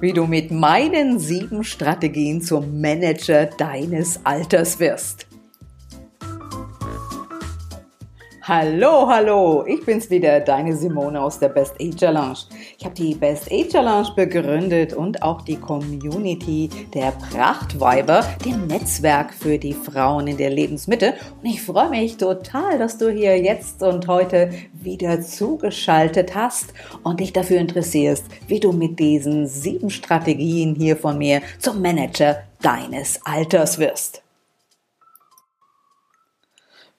[0.00, 5.26] Wie du mit meinen sieben Strategien zum Manager deines Alters wirst.
[8.42, 12.38] Hallo, hallo, ich bin's wieder, deine Simone aus der Best Age Challenge.
[12.80, 19.34] Ich habe die Best Age Challenge begründet und auch die Community der Prachtweiber, dem Netzwerk
[19.34, 21.12] für die Frauen in der Lebensmitte.
[21.42, 26.72] Und ich freue mich total, dass du hier jetzt und heute wieder zugeschaltet hast
[27.02, 32.44] und dich dafür interessierst, wie du mit diesen sieben Strategien hier von mir zum Manager
[32.62, 34.22] deines Alters wirst.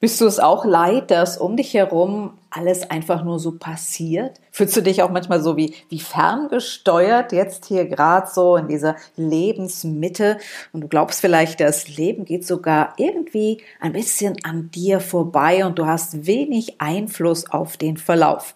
[0.02, 4.42] Bist du es auch leid, dass um dich herum alles einfach nur so passiert?
[4.50, 8.96] Fühlst du dich auch manchmal so wie, wie ferngesteuert jetzt hier gerade so in dieser
[9.16, 10.40] Lebensmitte
[10.74, 15.78] und du glaubst vielleicht, das Leben geht sogar irgendwie ein bisschen an dir vorbei und
[15.78, 18.56] du hast wenig Einfluss auf den Verlauf.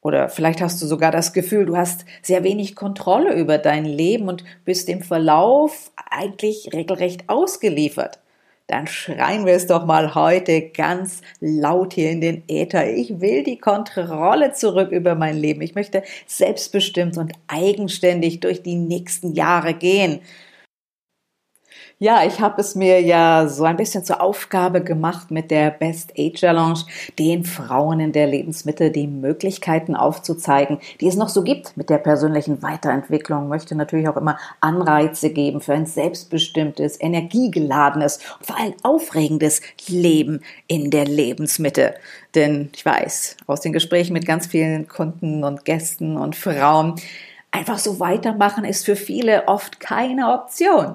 [0.00, 4.30] Oder vielleicht hast du sogar das Gefühl, du hast sehr wenig Kontrolle über dein Leben
[4.30, 8.18] und bist dem Verlauf eigentlich regelrecht ausgeliefert
[8.68, 12.94] dann schreien wir es doch mal heute ganz laut hier in den Äther.
[12.94, 15.62] Ich will die Kontrolle zurück über mein Leben.
[15.62, 20.20] Ich möchte selbstbestimmt und eigenständig durch die nächsten Jahre gehen.
[22.00, 26.12] Ja, ich habe es mir ja so ein bisschen zur Aufgabe gemacht, mit der Best
[26.16, 26.78] Age Challenge
[27.18, 31.98] den Frauen in der Lebensmittel die Möglichkeiten aufzuzeigen, die es noch so gibt mit der
[31.98, 33.48] persönlichen Weiterentwicklung.
[33.48, 40.42] Möchte natürlich auch immer Anreize geben für ein selbstbestimmtes, energiegeladenes und vor allem aufregendes Leben
[40.68, 41.94] in der Lebensmitte.
[42.36, 46.94] Denn ich weiß aus den Gesprächen mit ganz vielen Kunden und Gästen und Frauen,
[47.50, 50.94] einfach so weitermachen ist für viele oft keine Option.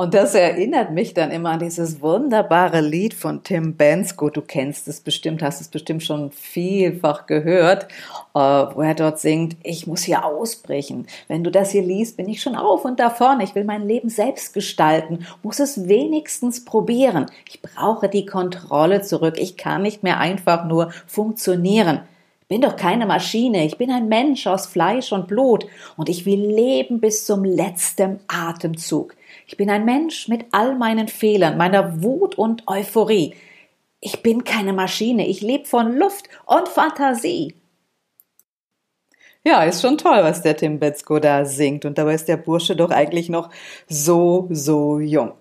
[0.00, 4.30] Und das erinnert mich dann immer an dieses wunderbare Lied von Tim Bensko.
[4.30, 7.86] Du kennst es bestimmt, hast es bestimmt schon vielfach gehört,
[8.34, 11.06] äh, wo er dort singt, ich muss hier ausbrechen.
[11.28, 13.40] Wenn du das hier liest, bin ich schon auf und davon.
[13.40, 17.26] Ich will mein Leben selbst gestalten, muss es wenigstens probieren.
[17.46, 19.34] Ich brauche die Kontrolle zurück.
[19.36, 22.00] Ich kann nicht mehr einfach nur funktionieren
[22.48, 26.44] bin doch keine Maschine, ich bin ein Mensch aus Fleisch und Blut und ich will
[26.44, 29.14] leben bis zum letzten Atemzug.
[29.50, 33.34] Ich bin ein Mensch mit all meinen Fehlern, meiner Wut und Euphorie.
[33.98, 37.56] Ich bin keine Maschine, ich lebe von Luft und Fantasie.
[39.44, 41.84] Ja, ist schon toll, was der Tim Betzko da singt.
[41.84, 43.50] Und dabei ist der Bursche doch eigentlich noch
[43.88, 45.34] so, so jung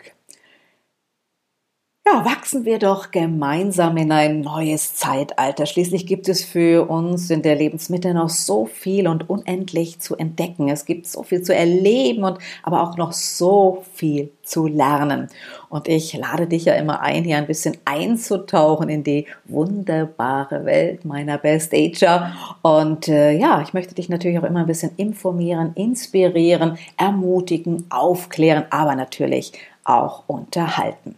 [2.12, 5.66] ja, wachsen wir doch gemeinsam in ein neues Zeitalter.
[5.66, 10.70] Schließlich gibt es für uns in der Lebensmitte noch so viel und unendlich zu entdecken.
[10.70, 15.28] Es gibt so viel zu erleben und aber auch noch so viel zu lernen.
[15.70, 21.06] Und ich lade dich ja immer ein, hier ein bisschen einzutauchen in die wunderbare Welt
[21.06, 22.34] meiner Best Ager.
[22.64, 28.66] Und äh, ja, ich möchte dich natürlich auch immer ein bisschen informieren, inspirieren, ermutigen, aufklären,
[28.72, 29.54] aber natürlich
[29.84, 31.16] auch unterhalten.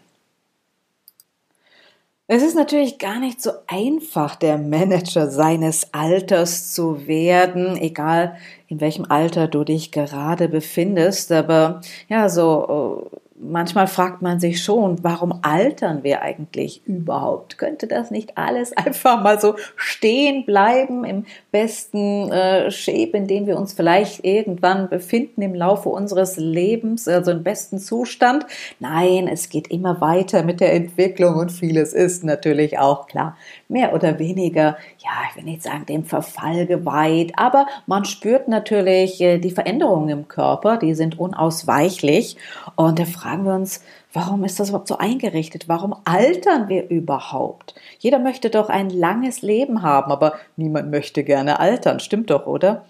[2.34, 8.38] Es ist natürlich gar nicht so einfach, der Manager seines Alters zu werden, egal
[8.70, 11.34] in welchem Alter du dich gerade befindest.
[11.34, 17.58] Aber ja, so äh, manchmal fragt man sich schon, warum altern wir eigentlich überhaupt?
[17.58, 23.48] Könnte das nicht alles einfach mal so stehen bleiben im besten äh, Shape, in dem
[23.48, 28.46] wir uns vielleicht irgendwann befinden im Laufe unseres Lebens, also im besten Zustand?
[28.80, 33.38] Nein, es geht immer weiter mit der Entwicklung und vieles ist natürlich auch klar,
[33.68, 39.20] mehr oder weniger, ja, ich will nicht sagen dem Verfall geweiht, aber man spürt natürlich
[39.22, 42.38] äh, die Veränderungen im Körper, die sind unausweichlich
[42.76, 43.82] und der Frage fragen wir uns,
[44.12, 45.70] warum ist das überhaupt so eingerichtet?
[45.70, 47.76] Warum altern wir überhaupt?
[47.98, 52.02] Jeder möchte doch ein langes Leben haben, aber niemand möchte gerne altern.
[52.02, 52.84] Stimmt doch, oder?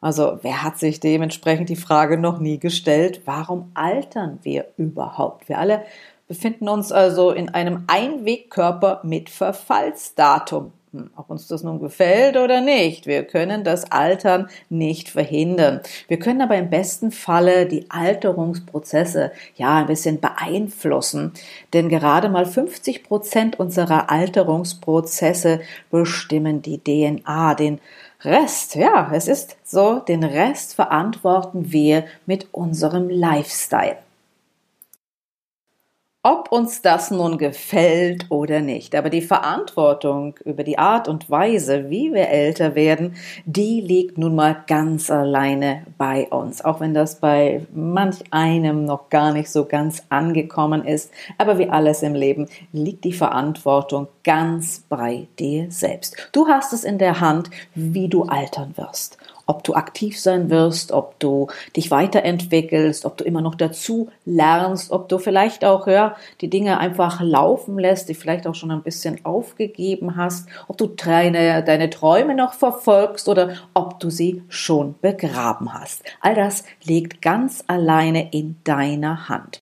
[0.00, 5.48] Also wer hat sich dementsprechend die Frage noch nie gestellt, warum altern wir überhaupt?
[5.48, 5.84] Wir alle
[6.26, 10.72] befinden uns also in einem Einwegkörper mit Verfallsdatum.
[10.96, 15.80] Hm, ob uns das nun gefällt oder nicht, wir können das Altern nicht verhindern.
[16.08, 21.32] Wir können aber im besten Falle die Alterungsprozesse ja ein bisschen beeinflussen,
[21.74, 25.60] denn gerade mal 50 Prozent unserer Alterungsprozesse
[25.90, 27.80] bestimmen die DNA, den
[28.22, 33.98] Rest, ja, es ist so, den Rest verantworten wir mit unserem Lifestyle
[36.26, 38.96] ob uns das nun gefällt oder nicht.
[38.96, 43.14] Aber die Verantwortung über die Art und Weise, wie wir älter werden,
[43.44, 46.64] die liegt nun mal ganz alleine bei uns.
[46.64, 51.12] Auch wenn das bei manch einem noch gar nicht so ganz angekommen ist.
[51.38, 56.16] Aber wie alles im Leben liegt die Verantwortung ganz bei dir selbst.
[56.32, 60.92] Du hast es in der Hand, wie du altern wirst ob du aktiv sein wirst,
[60.92, 61.46] ob du
[61.76, 66.78] dich weiterentwickelst, ob du immer noch dazu lernst, ob du vielleicht auch ja, die Dinge
[66.78, 71.90] einfach laufen lässt, die vielleicht auch schon ein bisschen aufgegeben hast, ob du deine, deine
[71.90, 76.02] Träume noch verfolgst oder ob du sie schon begraben hast.
[76.20, 79.60] All das liegt ganz alleine in deiner Hand.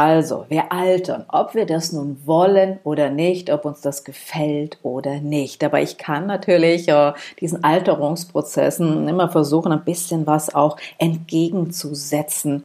[0.00, 5.18] Also, wir altern, ob wir das nun wollen oder nicht, ob uns das gefällt oder
[5.18, 5.64] nicht.
[5.64, 12.62] Aber ich kann natürlich äh, diesen Alterungsprozessen immer versuchen, ein bisschen was auch entgegenzusetzen.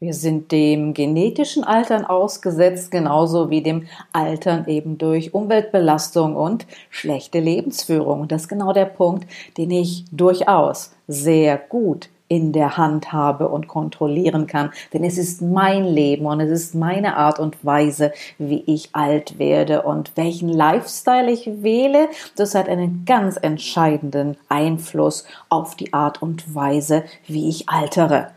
[0.00, 7.38] Wir sind dem genetischen Altern ausgesetzt, genauso wie dem Altern eben durch Umweltbelastung und schlechte
[7.38, 8.22] Lebensführung.
[8.22, 13.48] Und das ist genau der Punkt, den ich durchaus sehr gut in der Hand habe
[13.48, 14.70] und kontrollieren kann.
[14.92, 19.38] Denn es ist mein Leben und es ist meine Art und Weise, wie ich alt
[19.38, 22.08] werde und welchen Lifestyle ich wähle.
[22.36, 28.28] Das hat einen ganz entscheidenden Einfluss auf die Art und Weise, wie ich altere.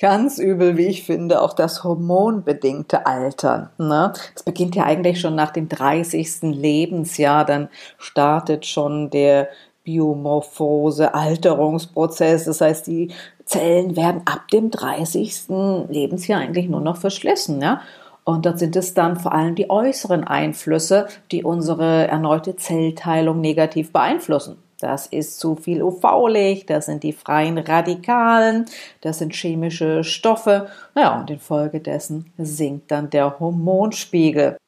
[0.00, 3.70] Ganz übel, wie ich finde, auch das hormonbedingte Altern.
[3.78, 4.12] Ne?
[4.32, 6.42] Das beginnt ja eigentlich schon nach dem 30.
[6.42, 9.48] Lebensjahr, dann startet schon der
[9.88, 12.44] Biomorphose, Alterungsprozess.
[12.44, 13.10] Das heißt, die
[13.46, 15.48] Zellen werden ab dem 30.
[15.88, 17.62] Lebensjahr eigentlich nur noch verschlissen.
[17.62, 17.80] Ja?
[18.22, 23.90] Und dort sind es dann vor allem die äußeren Einflüsse, die unsere erneute Zellteilung negativ
[23.90, 24.58] beeinflussen.
[24.78, 28.66] Das ist zu viel UV-Licht, das sind die freien Radikalen,
[29.00, 30.68] das sind chemische Stoffe.
[30.94, 34.58] Ja, und infolgedessen sinkt dann der Hormonspiegel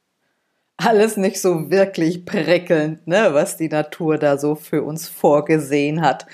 [0.87, 6.27] alles nicht so wirklich prickelnd, ne, was die Natur da so für uns vorgesehen hat.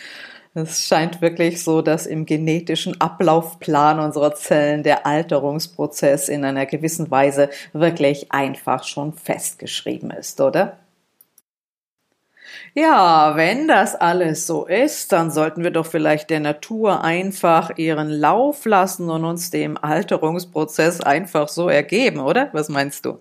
[0.54, 7.10] Es scheint wirklich so, dass im genetischen Ablaufplan unserer Zellen der Alterungsprozess in einer gewissen
[7.10, 10.78] Weise wirklich einfach schon festgeschrieben ist, oder?
[12.74, 18.08] Ja, wenn das alles so ist, dann sollten wir doch vielleicht der Natur einfach ihren
[18.10, 22.48] Lauf lassen und uns dem Alterungsprozess einfach so ergeben, oder?
[22.52, 23.18] Was meinst du?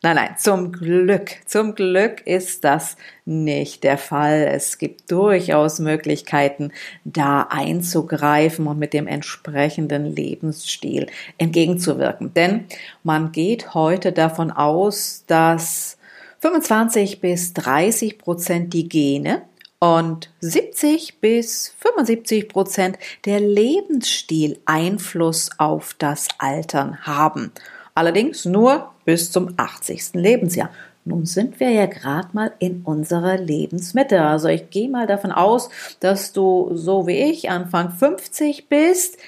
[0.00, 4.48] Nein, nein, zum Glück, zum Glück ist das nicht der Fall.
[4.52, 6.72] Es gibt durchaus Möglichkeiten,
[7.04, 12.32] da einzugreifen und mit dem entsprechenden Lebensstil entgegenzuwirken.
[12.32, 12.66] Denn
[13.02, 15.98] man geht heute davon aus, dass
[16.40, 19.42] 25 bis 30 Prozent die Gene
[19.80, 27.52] und 70 bis 75 Prozent der Lebensstil Einfluss auf das Altern haben.
[27.98, 30.14] Allerdings nur bis zum 80.
[30.14, 30.70] Lebensjahr.
[31.04, 34.22] Nun sind wir ja gerade mal in unserer Lebensmitte.
[34.22, 39.18] Also ich gehe mal davon aus, dass du so wie ich Anfang 50 bist.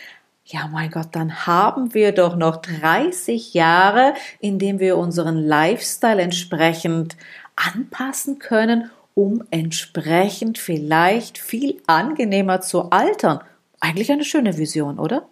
[0.45, 6.23] Ja, mein Gott, dann haben wir doch noch 30 Jahre, in denen wir unseren Lifestyle
[6.23, 7.17] entsprechend
[7.57, 13.41] anpassen können, um entsprechend vielleicht viel angenehmer zu altern.
[13.81, 15.27] Eigentlich eine schöne Vision, oder?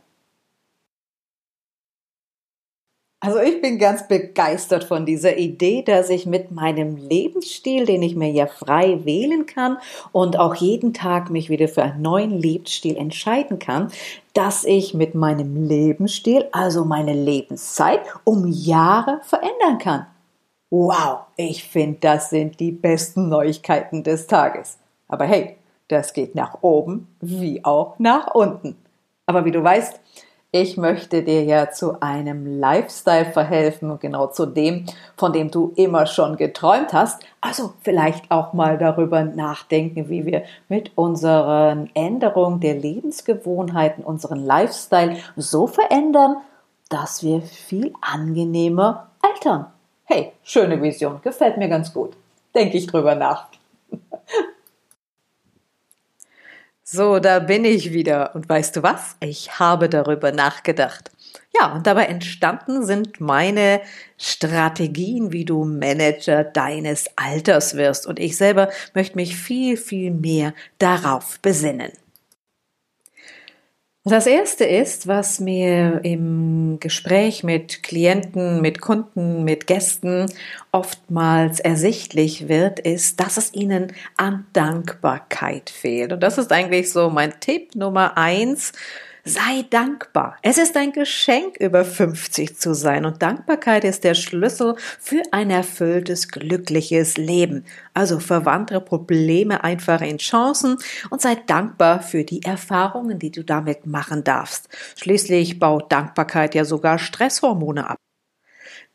[3.20, 8.14] Also ich bin ganz begeistert von dieser Idee, dass ich mit meinem Lebensstil, den ich
[8.14, 9.78] mir ja frei wählen kann
[10.12, 13.90] und auch jeden Tag mich wieder für einen neuen Lebensstil entscheiden kann,
[14.34, 20.06] dass ich mit meinem Lebensstil, also meine Lebenszeit, um Jahre verändern kann.
[20.70, 24.78] Wow, ich finde, das sind die besten Neuigkeiten des Tages.
[25.08, 25.56] Aber hey,
[25.88, 28.76] das geht nach oben wie auch nach unten.
[29.26, 29.98] Aber wie du weißt,
[30.50, 34.86] ich möchte dir ja zu einem Lifestyle verhelfen genau zu dem,
[35.16, 37.22] von dem du immer schon geträumt hast.
[37.42, 45.18] Also vielleicht auch mal darüber nachdenken, wie wir mit unseren Änderungen der Lebensgewohnheiten unseren Lifestyle
[45.36, 46.38] so verändern,
[46.88, 49.66] dass wir viel angenehmer altern.
[50.04, 52.14] Hey, schöne Vision, gefällt mir ganz gut.
[52.54, 53.48] Denke ich drüber nach.
[56.90, 58.34] So, da bin ich wieder.
[58.34, 59.16] Und weißt du was?
[59.20, 61.10] Ich habe darüber nachgedacht.
[61.54, 63.82] Ja, und dabei entstanden sind meine
[64.16, 68.06] Strategien, wie du Manager deines Alters wirst.
[68.06, 71.92] Und ich selber möchte mich viel, viel mehr darauf besinnen.
[74.04, 80.26] Das erste ist, was mir im Gespräch mit Klienten, mit Kunden, mit Gästen
[80.72, 86.12] oftmals ersichtlich wird, ist, dass es ihnen an Dankbarkeit fehlt.
[86.12, 88.72] Und das ist eigentlich so mein Tipp Nummer eins
[89.24, 90.36] Sei dankbar.
[90.42, 95.50] Es ist ein Geschenk, über 50 zu sein und Dankbarkeit ist der Schlüssel für ein
[95.50, 97.64] erfülltes, glückliches Leben.
[97.94, 100.78] Also verwandle Probleme einfach in Chancen
[101.10, 104.68] und sei dankbar für die Erfahrungen, die du damit machen darfst.
[104.96, 107.96] Schließlich baut Dankbarkeit ja sogar Stresshormone ab.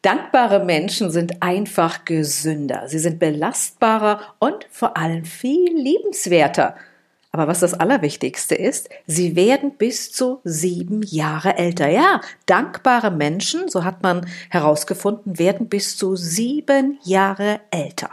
[0.02, 2.88] Dankbare Menschen sind einfach gesünder.
[2.88, 6.76] Sie sind belastbarer und vor allem viel liebenswerter.
[7.36, 11.90] Aber was das Allerwichtigste ist, sie werden bis zu sieben Jahre älter.
[11.90, 18.12] Ja, dankbare Menschen, so hat man herausgefunden, werden bis zu sieben Jahre älter.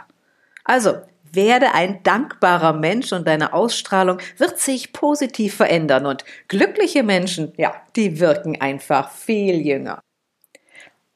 [0.63, 0.95] Also,
[1.31, 7.75] werde ein dankbarer Mensch und deine Ausstrahlung wird sich positiv verändern und glückliche Menschen, ja,
[7.95, 10.01] die wirken einfach viel jünger.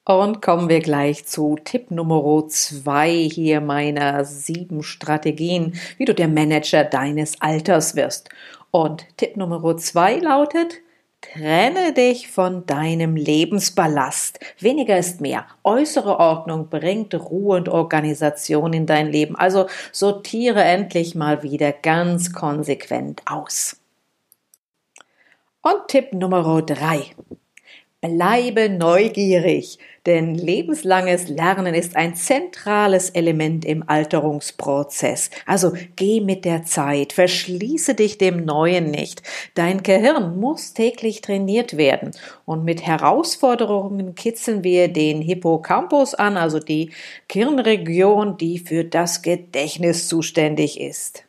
[0.08, 6.28] Und kommen wir gleich zu Tipp Nummer zwei hier meiner sieben Strategien, wie du der
[6.28, 8.30] Manager deines Alters wirst.
[8.70, 10.82] Und Tipp Nummer zwei lautet,
[11.34, 14.40] Trenne dich von deinem Lebensballast.
[14.60, 15.48] Weniger ist mehr.
[15.64, 19.36] Äußere Ordnung bringt Ruhe und Organisation in dein Leben.
[19.36, 23.78] Also sortiere endlich mal wieder ganz konsequent aus.
[25.64, 27.06] Und Tipp Nummer drei.
[28.06, 35.32] Bleibe neugierig, denn lebenslanges Lernen ist ein zentrales Element im Alterungsprozess.
[35.48, 39.24] Also geh mit der Zeit, verschließe dich dem Neuen nicht.
[39.56, 42.12] Dein Gehirn muss täglich trainiert werden.
[42.46, 46.92] Und mit Herausforderungen kitzeln wir den Hippocampus an, also die
[47.28, 51.24] Kirnregion, die für das Gedächtnis zuständig ist.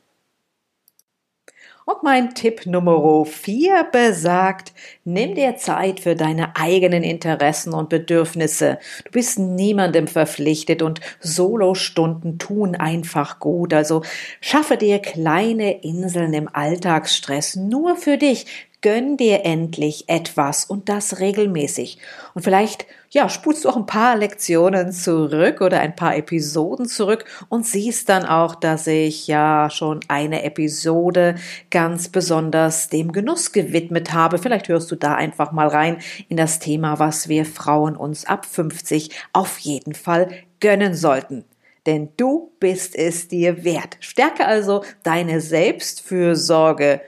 [1.88, 4.72] Und mein Tipp Nummer 4 besagt,
[5.04, 8.80] nimm dir Zeit für deine eigenen Interessen und Bedürfnisse.
[9.04, 13.72] Du bist niemandem verpflichtet und Solostunden tun einfach gut.
[13.72, 14.02] Also
[14.40, 18.46] schaffe dir kleine Inseln im Alltagsstress nur für dich.
[18.82, 21.98] Gönn dir endlich etwas und das regelmäßig.
[22.34, 27.24] Und vielleicht, ja, spulst du auch ein paar Lektionen zurück oder ein paar Episoden zurück
[27.48, 31.36] und siehst dann auch, dass ich ja schon eine Episode
[31.70, 34.38] ganz besonders dem Genuss gewidmet habe.
[34.38, 38.44] Vielleicht hörst du da einfach mal rein in das Thema, was wir Frauen uns ab
[38.44, 40.28] 50 auf jeden Fall
[40.60, 41.44] gönnen sollten
[41.86, 43.96] denn du bist es dir wert.
[44.00, 47.00] Stärke also deine Selbstfürsorge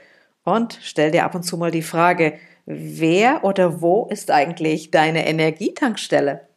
[0.55, 2.33] und stell dir ab und zu mal die Frage,
[2.65, 6.47] wer oder wo ist eigentlich deine Energietankstelle?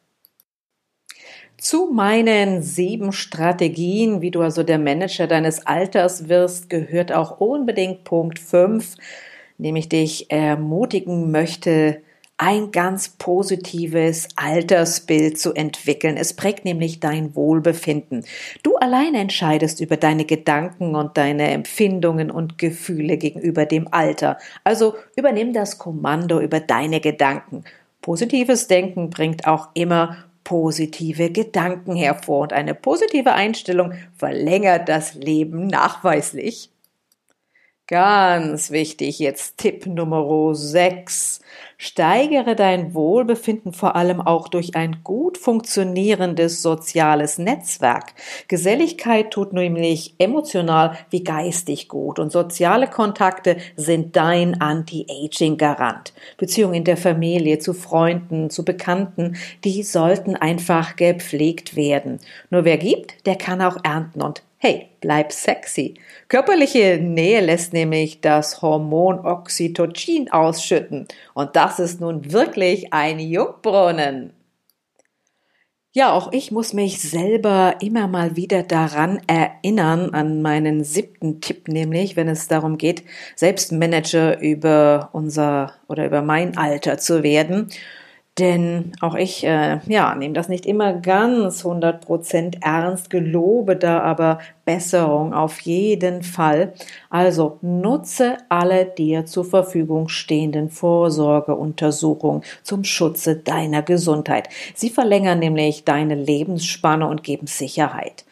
[1.59, 8.03] Zu meinen sieben Strategien, wie du also der Manager deines Alters wirst, gehört auch unbedingt
[8.03, 8.97] Punkt fünf,
[9.59, 12.03] nämlich dich ermutigen möchte,
[12.39, 16.17] ein ganz positives Altersbild zu entwickeln.
[16.17, 18.25] Es prägt nämlich dein Wohlbefinden.
[18.65, 24.39] Du allein entscheidest über deine Gedanken und deine Empfindungen und Gefühle gegenüber dem Alter.
[24.65, 27.63] Also übernimm das Kommando über deine Gedanken.
[28.01, 35.69] Positives Denken bringt auch immer positive Gedanken hervor und eine positive Einstellung verlängert das Leben
[35.69, 36.72] nachweislich.
[37.93, 41.41] Ganz wichtig, jetzt Tipp Nummer 6.
[41.77, 48.15] Steigere dein Wohlbefinden vor allem auch durch ein gut funktionierendes soziales Netzwerk.
[48.49, 56.15] Geselligkeit tut nämlich emotional wie geistig gut und soziale Kontakte sind dein Anti-Aging-Garant.
[56.39, 62.21] Beziehungen in der Familie, zu Freunden, zu Bekannten, die sollten einfach gepflegt werden.
[62.49, 65.95] Nur wer gibt, der kann auch ernten und Hey, bleib sexy.
[66.29, 71.09] Körperliche Nähe lässt nämlich das Hormon Oxytocin ausschütten.
[71.35, 74.33] Und das ist nun wirklich ein Juckbrunnen.
[75.91, 81.67] Ja, auch ich muss mich selber immer mal wieder daran erinnern, an meinen siebten Tipp,
[81.67, 83.03] nämlich wenn es darum geht,
[83.35, 87.67] selbst Manager über unser oder über mein Alter zu werden.
[88.39, 94.39] Denn auch ich, äh, ja, nehme das nicht immer ganz 100% ernst, gelobe da aber
[94.65, 96.73] Besserung auf jeden Fall.
[97.11, 104.49] Also nutze alle dir zur Verfügung stehenden Vorsorgeuntersuchungen zum Schutze deiner Gesundheit.
[104.75, 108.25] Sie verlängern nämlich deine Lebensspanne und geben Sicherheit.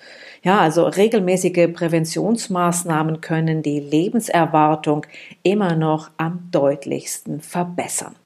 [0.42, 5.04] Ja, also regelmäßige Präventionsmaßnahmen können die Lebenserwartung
[5.42, 8.16] immer noch am deutlichsten verbessern.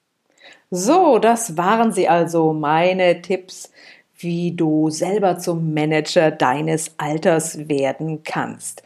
[0.70, 3.70] So, das waren sie also, meine Tipps,
[4.16, 8.82] wie du selber zum Manager deines Alters werden kannst.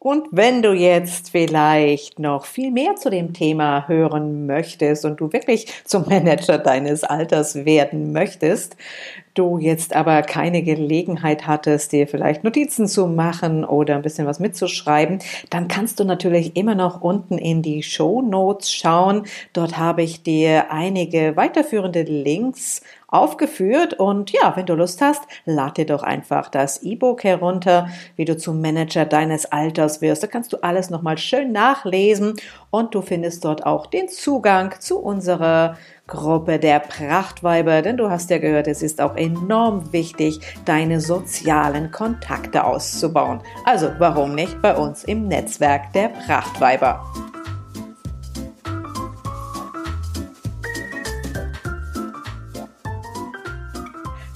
[0.00, 5.32] Und wenn du jetzt vielleicht noch viel mehr zu dem Thema hören möchtest und du
[5.32, 8.76] wirklich zum Manager deines Alters werden möchtest,
[9.38, 14.40] du jetzt aber keine Gelegenheit hattest, dir vielleicht Notizen zu machen oder ein bisschen was
[14.40, 19.22] mitzuschreiben, dann kannst du natürlich immer noch unten in die Show Notes schauen.
[19.52, 23.94] Dort habe ich dir einige weiterführende Links aufgeführt.
[23.94, 28.36] Und ja, wenn du Lust hast, lad dir doch einfach das E-Book herunter, wie du
[28.36, 30.22] zum Manager deines Alters wirst.
[30.22, 32.34] Da kannst du alles nochmal schön nachlesen
[32.70, 38.30] und du findest dort auch den Zugang zu unserer Gruppe der Prachtweiber, denn du hast
[38.30, 43.40] ja gehört, es ist auch enorm wichtig, deine sozialen Kontakte auszubauen.
[43.64, 47.04] Also warum nicht bei uns im Netzwerk der Prachtweiber?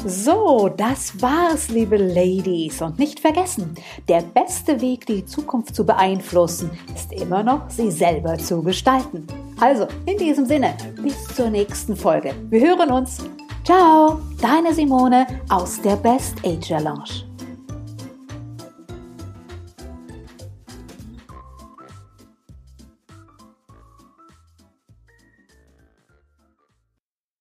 [0.04, 2.82] So, das war's, liebe Ladies.
[2.82, 3.76] Und nicht vergessen,
[4.08, 9.28] der beste Weg, die Zukunft zu beeinflussen, ist immer noch, sie selber zu gestalten.
[9.60, 12.34] Also, in diesem Sinne, bis zur nächsten Folge.
[12.50, 13.18] Wir hören uns.
[13.64, 17.31] Ciao, deine Simone aus der Best Age Lounge.